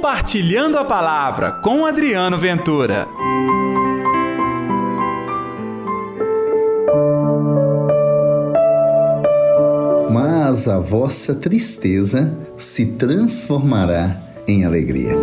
Compartilhando 0.00 0.78
a 0.78 0.84
Palavra 0.86 1.52
com 1.52 1.84
Adriano 1.84 2.38
Ventura. 2.38 3.06
Mas 10.10 10.66
a 10.66 10.80
vossa 10.80 11.34
tristeza 11.34 12.34
se 12.56 12.86
transformará 12.92 14.18
em 14.48 14.64
alegria. 14.64 15.14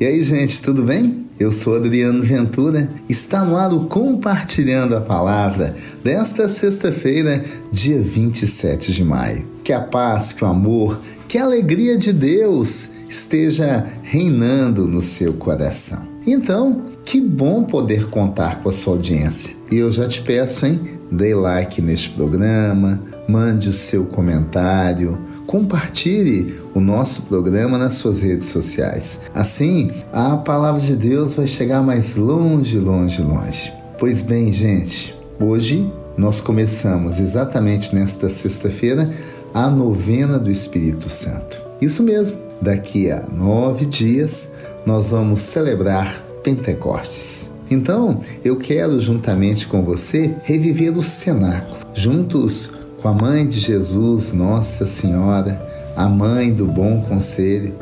E 0.00 0.04
aí, 0.04 0.20
gente, 0.24 0.60
tudo 0.60 0.82
bem? 0.82 1.28
Eu 1.38 1.52
sou 1.52 1.76
Adriano 1.76 2.20
Ventura. 2.20 2.90
Está 3.08 3.44
no 3.44 3.56
ar 3.56 3.72
o 3.72 3.86
Compartilhando 3.86 4.96
a 4.96 5.00
Palavra 5.00 5.76
desta 6.02 6.48
sexta-feira, 6.48 7.44
dia 7.70 8.02
27 8.02 8.92
de 8.92 9.04
maio. 9.04 9.59
Que 9.70 9.74
a 9.74 9.80
paz, 9.80 10.32
que 10.32 10.44
o 10.44 10.48
amor, 10.48 10.98
que 11.28 11.38
a 11.38 11.44
alegria 11.44 11.96
de 11.96 12.12
Deus 12.12 12.90
esteja 13.08 13.86
reinando 14.02 14.84
no 14.88 15.00
seu 15.00 15.34
coração. 15.34 16.08
Então, 16.26 16.86
que 17.04 17.20
bom 17.20 17.62
poder 17.62 18.10
contar 18.10 18.60
com 18.62 18.68
a 18.68 18.72
sua 18.72 18.94
audiência. 18.94 19.54
E 19.70 19.76
eu 19.76 19.92
já 19.92 20.08
te 20.08 20.22
peço, 20.22 20.66
hein? 20.66 20.98
Dê 21.08 21.36
like 21.36 21.80
neste 21.80 22.10
programa, 22.10 23.00
mande 23.28 23.68
o 23.68 23.72
seu 23.72 24.06
comentário, 24.06 25.16
compartilhe 25.46 26.52
o 26.74 26.80
nosso 26.80 27.22
programa 27.22 27.78
nas 27.78 27.94
suas 27.94 28.18
redes 28.18 28.48
sociais. 28.48 29.20
Assim, 29.32 29.92
a 30.12 30.36
palavra 30.36 30.80
de 30.80 30.96
Deus 30.96 31.36
vai 31.36 31.46
chegar 31.46 31.80
mais 31.80 32.16
longe, 32.16 32.76
longe, 32.76 33.22
longe. 33.22 33.72
Pois 34.00 34.20
bem, 34.20 34.52
gente, 34.52 35.14
hoje 35.38 35.88
nós 36.18 36.40
começamos 36.40 37.20
exatamente 37.20 37.94
nesta 37.94 38.28
sexta-feira 38.28 39.08
a 39.54 39.68
novena 39.70 40.38
do 40.38 40.50
Espírito 40.50 41.08
Santo. 41.08 41.60
Isso 41.80 42.02
mesmo, 42.02 42.38
daqui 42.60 43.10
a 43.10 43.22
nove 43.32 43.86
dias 43.86 44.50
nós 44.84 45.10
vamos 45.10 45.40
celebrar 45.42 46.22
Pentecostes. 46.42 47.50
Então, 47.70 48.18
eu 48.44 48.56
quero, 48.56 48.98
juntamente 48.98 49.66
com 49.66 49.84
você, 49.84 50.34
reviver 50.42 50.96
o 50.96 51.02
cenáculo, 51.02 51.78
juntos 51.94 52.72
com 53.00 53.08
a 53.08 53.14
mãe 53.14 53.46
de 53.46 53.60
Jesus, 53.60 54.32
Nossa 54.32 54.84
Senhora, 54.86 55.64
a 55.94 56.08
mãe 56.08 56.52
do 56.52 56.66
bom 56.66 57.02
conselho, 57.02 57.74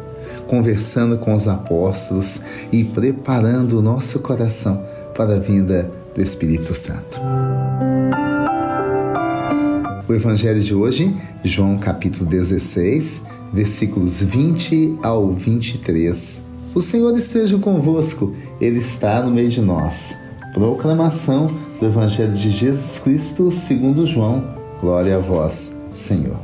conversando 0.47 1.19
com 1.19 1.33
os 1.33 1.49
apóstolos 1.49 2.43
e 2.71 2.85
preparando 2.85 3.79
o 3.79 3.83
nosso 3.83 4.21
coração 4.21 4.85
para 5.15 5.37
a 5.37 5.39
vinda 5.39 5.91
do 6.15 6.21
Espírito 6.21 6.75
Santo. 6.75 7.21
O 10.09 10.15
Evangelho 10.15 10.61
de 10.61 10.75
hoje, 10.75 11.15
João 11.45 11.77
capítulo 11.79 12.29
16, 12.29 13.23
versículos 13.53 14.23
20 14.23 14.99
ao 15.03 15.31
23 15.33 16.49
o 16.75 16.81
Senhor 16.81 17.13
esteja 17.17 17.59
convosco, 17.59 18.37
Ele 18.61 18.79
está 18.79 19.23
no 19.23 19.31
meio 19.31 19.49
de 19.49 19.61
nós. 19.61 20.21
Proclamação 20.53 21.51
do 21.81 21.87
Evangelho 21.87 22.33
de 22.33 22.51
Jesus 22.51 22.99
Cristo 23.01 23.51
segundo 23.51 24.07
João. 24.07 24.55
Glória 24.81 25.17
a 25.17 25.19
vós, 25.19 25.77
Senhor. 25.93 26.39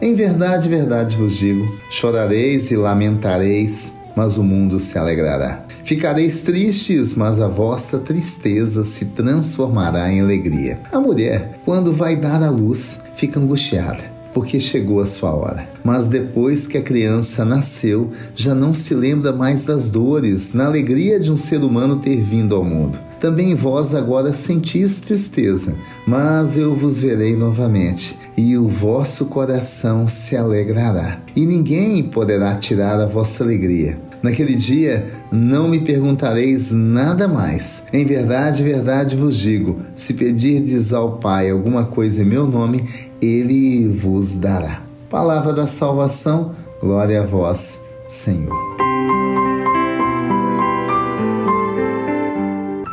Em 0.00 0.14
verdade, 0.14 0.68
verdade 0.68 1.16
vos 1.16 1.36
digo: 1.36 1.64
chorareis 1.90 2.70
e 2.70 2.76
lamentareis, 2.76 3.92
mas 4.16 4.38
o 4.38 4.44
mundo 4.44 4.78
se 4.80 4.98
alegrará. 4.98 5.64
Ficareis 5.82 6.42
tristes, 6.42 7.14
mas 7.14 7.40
a 7.40 7.48
vossa 7.48 7.98
tristeza 7.98 8.84
se 8.84 9.06
transformará 9.06 10.12
em 10.12 10.20
alegria. 10.20 10.80
A 10.92 11.00
mulher, 11.00 11.58
quando 11.64 11.92
vai 11.92 12.16
dar 12.16 12.42
à 12.42 12.50
luz, 12.50 13.02
fica 13.14 13.38
angustiada 13.38 14.14
porque 14.34 14.58
chegou 14.58 15.00
a 15.00 15.06
sua 15.06 15.32
hora. 15.32 15.68
Mas 15.84 16.08
depois 16.08 16.66
que 16.66 16.76
a 16.76 16.82
criança 16.82 17.44
nasceu, 17.44 18.10
já 18.34 18.52
não 18.52 18.74
se 18.74 18.92
lembra 18.92 19.32
mais 19.32 19.64
das 19.64 19.88
dores, 19.90 20.52
na 20.52 20.66
alegria 20.66 21.20
de 21.20 21.30
um 21.30 21.36
ser 21.36 21.62
humano 21.62 21.96
ter 21.96 22.20
vindo 22.20 22.54
ao 22.54 22.64
mundo. 22.64 22.98
Também 23.20 23.54
vós 23.54 23.94
agora 23.94 24.34
sentis 24.34 25.00
tristeza, 25.00 25.74
mas 26.06 26.58
eu 26.58 26.74
vos 26.74 27.00
verei 27.00 27.36
novamente, 27.36 28.18
e 28.36 28.58
o 28.58 28.68
vosso 28.68 29.26
coração 29.26 30.06
se 30.08 30.36
alegrará. 30.36 31.20
E 31.34 31.46
ninguém 31.46 32.02
poderá 32.02 32.56
tirar 32.56 33.00
a 33.00 33.06
vossa 33.06 33.44
alegria. 33.44 33.98
Naquele 34.24 34.54
dia 34.54 35.06
não 35.30 35.68
me 35.68 35.80
perguntareis 35.82 36.72
nada 36.72 37.28
mais. 37.28 37.84
Em 37.92 38.06
verdade, 38.06 38.62
verdade 38.62 39.16
vos 39.16 39.36
digo: 39.36 39.80
se 39.94 40.14
pedirdes 40.14 40.94
ao 40.94 41.18
Pai 41.18 41.50
alguma 41.50 41.84
coisa 41.84 42.22
em 42.22 42.24
meu 42.24 42.46
nome, 42.46 42.82
ele 43.20 43.86
vos 43.86 44.36
dará. 44.36 44.80
Palavra 45.10 45.52
da 45.52 45.66
salvação, 45.66 46.52
glória 46.80 47.20
a 47.20 47.26
vós, 47.26 47.78
Senhor. 48.08 48.56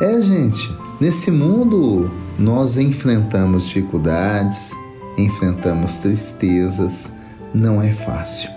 É, 0.02 0.20
gente, 0.20 0.70
nesse 1.00 1.30
mundo 1.30 2.10
nós 2.38 2.76
enfrentamos 2.76 3.68
dificuldades, 3.68 4.72
enfrentamos 5.16 5.96
tristezas, 5.96 7.10
não 7.54 7.80
é 7.80 7.90
fácil. 7.90 8.50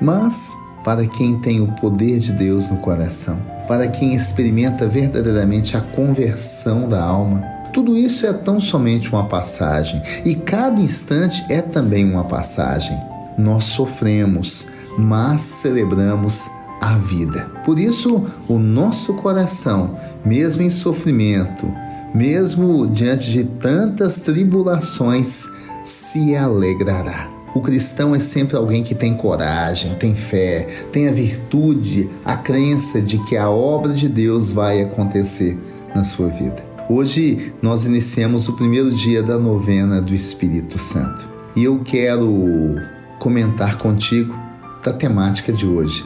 Mas 0.00 0.56
para 0.84 1.06
quem 1.06 1.38
tem 1.38 1.60
o 1.60 1.72
poder 1.72 2.18
de 2.18 2.32
Deus 2.32 2.70
no 2.70 2.78
coração, 2.78 3.40
para 3.66 3.88
quem 3.88 4.14
experimenta 4.14 4.86
verdadeiramente 4.86 5.76
a 5.76 5.80
conversão 5.80 6.88
da 6.88 7.02
alma. 7.02 7.42
Tudo 7.72 7.96
isso 7.96 8.26
é 8.26 8.32
tão 8.32 8.60
somente 8.60 9.10
uma 9.10 9.26
passagem 9.26 10.02
e 10.24 10.34
cada 10.34 10.80
instante 10.80 11.44
é 11.48 11.62
também 11.62 12.04
uma 12.04 12.24
passagem. 12.24 12.98
Nós 13.38 13.64
sofremos, 13.64 14.66
mas 14.98 15.40
celebramos 15.40 16.50
a 16.80 16.96
vida. 16.96 17.46
Por 17.64 17.78
isso, 17.78 18.24
o 18.48 18.58
nosso 18.58 19.14
coração, 19.14 19.96
mesmo 20.24 20.62
em 20.62 20.70
sofrimento, 20.70 21.72
mesmo 22.14 22.86
diante 22.88 23.30
de 23.30 23.44
tantas 23.44 24.20
tribulações, 24.20 25.48
se 25.84 26.34
alegrará. 26.34 27.39
O 27.52 27.60
cristão 27.60 28.14
é 28.14 28.20
sempre 28.20 28.56
alguém 28.56 28.84
que 28.84 28.94
tem 28.94 29.12
coragem, 29.12 29.94
tem 29.96 30.14
fé, 30.14 30.68
tem 30.92 31.08
a 31.08 31.12
virtude, 31.12 32.08
a 32.24 32.36
crença 32.36 33.02
de 33.02 33.18
que 33.24 33.36
a 33.36 33.50
obra 33.50 33.92
de 33.92 34.08
Deus 34.08 34.52
vai 34.52 34.80
acontecer 34.80 35.58
na 35.92 36.04
sua 36.04 36.28
vida. 36.28 36.64
Hoje 36.88 37.52
nós 37.60 37.86
iniciamos 37.86 38.48
o 38.48 38.52
primeiro 38.52 38.92
dia 38.92 39.20
da 39.20 39.36
novena 39.36 40.00
do 40.00 40.14
Espírito 40.14 40.78
Santo 40.78 41.28
e 41.56 41.64
eu 41.64 41.80
quero 41.80 42.76
comentar 43.18 43.78
contigo 43.78 44.38
da 44.84 44.92
temática 44.92 45.52
de 45.52 45.66
hoje: 45.66 46.04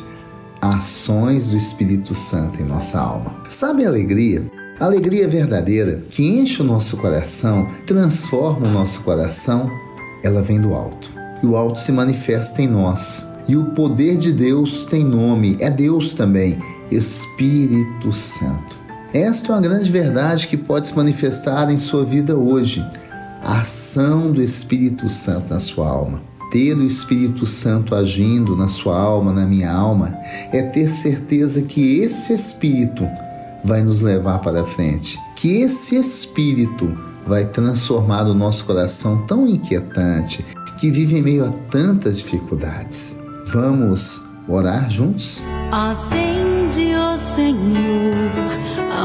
ações 0.63 1.51
do 1.51 1.59
Espírito 1.59 2.15
Santo 2.15 2.63
em 2.63 2.65
nossa 2.65 2.99
alma. 2.99 3.37
Sabe 3.51 3.85
a 3.85 3.89
alegria? 3.89 4.51
A 4.81 4.87
alegria 4.87 5.29
verdadeira 5.29 6.03
que 6.09 6.27
enche 6.27 6.63
o 6.63 6.65
nosso 6.65 6.97
coração, 6.97 7.69
transforma 7.87 8.67
o 8.67 8.73
nosso 8.73 9.03
coração, 9.03 9.71
ela 10.23 10.41
vem 10.41 10.59
do 10.59 10.75
alto 10.75 11.14
e 11.45 11.47
o 11.47 11.57
alto 11.57 11.79
se 11.79 11.93
manifesta 11.93 12.63
em 12.63 12.67
nós. 12.67 13.29
E 13.47 13.55
o 13.55 13.67
poder 13.67 14.17
de 14.17 14.33
Deus 14.33 14.87
tem 14.87 15.05
nome, 15.05 15.57
é 15.61 15.69
Deus 15.69 16.15
também, 16.15 16.59
Espírito 16.91 18.11
Santo. 18.13 18.79
Esta 19.13 19.49
é 19.49 19.55
uma 19.55 19.61
grande 19.61 19.93
verdade 19.93 20.49
que 20.49 20.57
pode 20.57 20.89
se 20.89 20.97
manifestar 20.97 21.71
em 21.71 21.77
sua 21.77 22.03
vida 22.03 22.35
hoje. 22.35 22.83
A 23.43 23.61
ação 23.61 24.33
do 24.33 24.43
Espírito 24.43 25.11
Santo 25.11 25.53
na 25.53 25.61
sua 25.61 25.87
alma. 25.87 26.23
Ter 26.51 26.75
o 26.75 26.87
Espírito 26.87 27.45
Santo 27.45 27.95
agindo 27.95 28.57
na 28.57 28.69
sua 28.69 28.99
alma, 28.99 29.31
na 29.31 29.45
minha 29.45 29.71
alma, 29.71 30.17
é 30.51 30.63
ter 30.63 30.89
certeza 30.89 31.61
que 31.61 31.99
esse 31.99 32.33
Espírito 32.33 33.07
vai 33.63 33.83
nos 33.83 34.01
levar 34.01 34.39
para 34.39 34.65
frente, 34.65 35.19
que 35.37 35.61
esse 35.61 35.97
Espírito 35.97 36.97
vai 37.27 37.45
transformar 37.45 38.27
o 38.27 38.35
nosso 38.35 38.65
coração 38.65 39.27
tão 39.27 39.47
inquietante, 39.47 40.45
que 40.79 40.91
vive 40.91 41.17
em 41.17 41.23
meio 41.23 41.47
a 41.47 41.51
tantas 41.71 42.19
dificuldades. 42.19 43.19
Vamos 43.47 44.23
orar 44.49 44.91
juntos? 44.91 45.43
Atende, 45.71 46.95
ó 46.95 47.17
Senhor, 47.17 48.15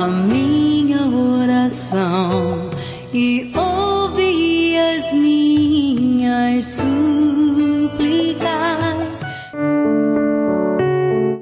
a 0.01 0.07
minha 0.07 1.07
oração 1.07 2.69
e 3.13 3.51
ouve 3.56 4.77
as 4.77 5.13
minhas 5.13 6.66
súplicas. 6.66 6.89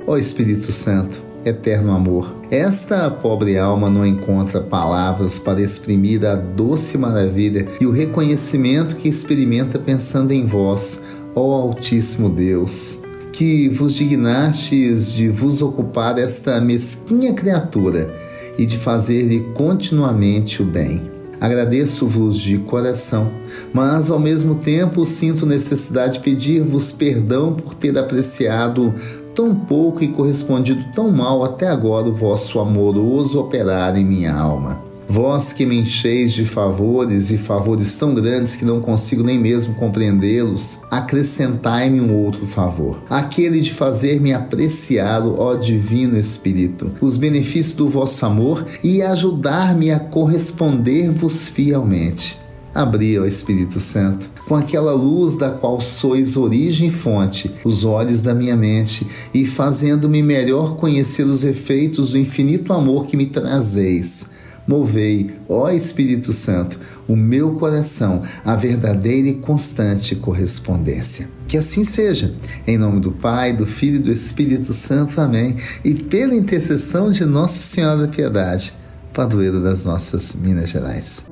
Ó 0.06 0.18
Espírito 0.18 0.71
Santo, 0.71 1.21
eterno 1.47 1.94
amor. 1.94 2.35
Esta 2.49 3.09
pobre 3.09 3.57
alma 3.57 3.89
não 3.89 4.05
encontra 4.05 4.61
palavras 4.61 5.39
para 5.39 5.61
exprimir 5.61 6.25
a 6.25 6.35
doce 6.35 6.97
maravilha 6.97 7.65
e 7.79 7.85
o 7.85 7.91
reconhecimento 7.91 8.95
que 8.95 9.07
experimenta 9.07 9.79
pensando 9.79 10.31
em 10.31 10.45
vós, 10.45 11.03
ó 11.35 11.61
Altíssimo 11.61 12.29
Deus, 12.29 13.01
que 13.31 13.69
vos 13.69 13.94
dignastes 13.94 15.11
de 15.11 15.27
vos 15.27 15.61
ocupar 15.61 16.17
esta 16.17 16.59
mesquinha 16.61 17.33
criatura 17.33 18.11
e 18.57 18.65
de 18.65 18.77
fazer-lhe 18.77 19.41
continuamente 19.53 20.61
o 20.61 20.65
bem. 20.65 21.17
Agradeço-vos 21.39 22.39
de 22.39 22.57
coração, 22.57 23.31
mas 23.71 24.09
ao 24.09 24.19
mesmo 24.19 24.55
tempo 24.55 25.05
sinto 25.05 25.45
necessidade 25.45 26.13
de 26.13 26.19
pedir-vos 26.21 26.91
perdão 26.91 27.53
por 27.53 27.75
ter 27.75 27.95
apreciado 27.95 28.91
tão 29.38 29.54
pouco 29.54 30.04
e 30.04 30.07
correspondido 30.07 30.84
tão 30.95 31.12
mal 31.12 31.44
até 31.44 31.68
agora 31.68 32.10
o 32.10 32.13
vosso 32.13 32.60
amoroso 32.60 33.39
operar 33.39 33.95
em 33.95 34.04
minha 34.04 34.34
alma. 34.34 34.81
Vós 35.07 35.54
que 35.54 35.63
me 35.63 35.80
encheis 35.80 36.34
de 36.34 36.44
favores 36.44 37.30
e 37.30 37.38
favores 37.38 37.95
tão 38.00 38.16
grandes 38.16 38.56
que 38.56 38.66
não 38.66 38.81
consigo 38.81 39.22
nem 39.22 39.38
mesmo 39.38 39.75
compreendê-los, 39.75 40.81
acrescentai-me 40.89 42.01
um 42.01 42.16
outro 42.16 42.48
favor, 42.48 43.04
aquele 43.07 43.62
de 43.62 43.72
fazer-me 43.72 44.34
apreciar, 44.34 45.22
ó 45.24 45.54
Divino 45.54 46.18
Espírito, 46.18 46.92
os 47.00 47.16
benefícios 47.16 47.75
do 47.75 47.88
vosso 47.88 48.25
amor 48.25 48.66
e 48.84 49.04
ajudar-me 49.04 49.92
a 49.92 50.00
corresponder-vos 50.00 51.48
fielmente 51.48 52.46
abri 52.79 53.18
ao 53.18 53.25
Espírito 53.25 53.79
Santo, 53.79 54.29
com 54.47 54.56
aquela 54.56 54.94
luz 54.94 55.35
da 55.35 55.51
qual 55.51 55.81
sois 55.81 56.38
origem 56.38 56.89
e 56.89 56.91
fonte, 56.91 57.51
os 57.63 57.83
olhos 57.83 58.21
da 58.21 58.33
minha 58.33 58.56
mente, 58.56 59.06
e 59.33 59.45
fazendo-me 59.45 60.21
melhor 60.21 60.75
conhecer 60.75 61.24
os 61.24 61.44
efeitos 61.44 62.12
do 62.12 62.18
infinito 62.18 62.71
amor 62.71 63.07
que 63.07 63.18
me 63.18 63.25
trazeis 63.25 64.38
Movei, 64.68 65.31
ó 65.47 65.69
Espírito 65.71 66.33
Santo, 66.33 66.77
o 67.07 67.15
meu 67.15 67.53
coração 67.53 68.21
à 68.44 68.53
verdadeira 68.53 69.29
e 69.29 69.35
constante 69.35 70.13
correspondência. 70.13 71.29
Que 71.47 71.57
assim 71.57 71.85
seja. 71.85 72.35
Em 72.68 72.77
nome 72.77 73.00
do 73.00 73.13
Pai, 73.13 73.53
do 73.53 73.65
Filho 73.65 73.95
e 73.95 74.00
do 74.00 74.12
Espírito 74.12 74.74
Santo. 74.74 75.21
Amém. 75.21 75.56
E 75.85 75.94
pela 75.95 76.35
intercessão 76.35 77.09
de 77.09 77.24
Nossa 77.24 77.62
Senhora 77.62 78.01
da 78.01 78.07
Piedade, 78.09 78.74
padroeira 79.13 79.62
das 79.62 79.85
nossas 79.85 80.35
Minas 80.35 80.69
Gerais. 80.69 81.25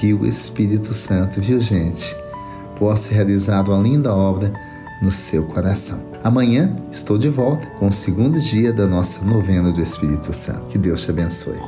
Que 0.00 0.14
o 0.14 0.26
Espírito 0.26 0.94
Santo, 0.94 1.42
viu 1.42 1.60
gente, 1.60 2.16
possa 2.78 3.12
realizar 3.12 3.68
uma 3.68 3.78
linda 3.82 4.14
obra 4.14 4.50
no 5.02 5.10
seu 5.10 5.44
coração. 5.44 6.00
Amanhã 6.24 6.74
estou 6.90 7.18
de 7.18 7.28
volta 7.28 7.66
com 7.72 7.88
o 7.88 7.92
segundo 7.92 8.40
dia 8.40 8.72
da 8.72 8.86
nossa 8.86 9.22
novena 9.22 9.70
do 9.70 9.82
Espírito 9.82 10.32
Santo. 10.32 10.68
Que 10.68 10.78
Deus 10.78 11.04
te 11.04 11.10
abençoe. 11.10 11.60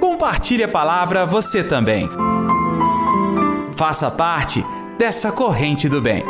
Compartilhe 0.00 0.64
a 0.64 0.68
palavra 0.68 1.24
você 1.24 1.62
também. 1.62 2.08
Faça 3.76 4.10
parte 4.10 4.66
dessa 4.98 5.30
corrente 5.30 5.88
do 5.88 6.02
bem. 6.02 6.24